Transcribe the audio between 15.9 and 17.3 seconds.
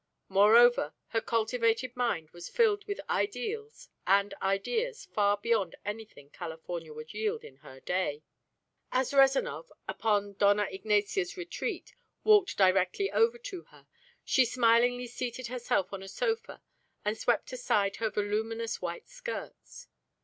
on a sofa and